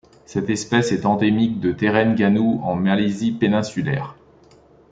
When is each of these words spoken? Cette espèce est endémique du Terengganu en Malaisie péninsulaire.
Cette 0.25 0.49
espèce 0.49 0.91
est 0.91 1.05
endémique 1.05 1.59
du 1.59 1.75
Terengganu 1.75 2.57
en 2.63 2.73
Malaisie 2.75 3.33
péninsulaire. 3.33 4.15